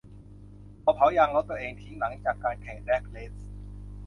[0.81, 3.33] เขาเผายางรถตัวเองทิ้งหลังจากการแข่งแดร๊กเรซ